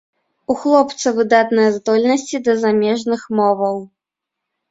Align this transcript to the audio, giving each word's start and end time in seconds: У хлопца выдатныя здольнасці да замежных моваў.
У 0.51 0.53
хлопца 0.61 1.11
выдатныя 1.17 1.69
здольнасці 1.75 2.41
да 2.47 2.55
замежных 2.63 3.21
моваў. 3.41 3.77